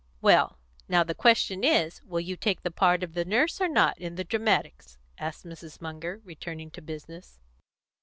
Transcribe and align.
"Well 0.19 0.47
and 0.79 0.89
now 0.89 1.03
the 1.03 1.13
question 1.13 1.63
is, 1.63 2.03
will 2.03 2.21
you 2.21 2.35
take 2.35 2.63
the 2.63 2.71
part 2.71 3.03
of 3.03 3.13
the 3.13 3.23
Nurse 3.23 3.61
or 3.61 3.67
not 3.69 3.99
in 3.99 4.15
the 4.15 4.23
dramatics?" 4.23 4.97
asked 5.19 5.45
Mrs. 5.45 5.79
Munger, 5.79 6.21
returning 6.23 6.71
to 6.71 6.81
business. 6.81 7.39